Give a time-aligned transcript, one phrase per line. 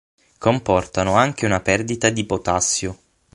[0.39, 2.97] Comportano anche una perdita di potassio.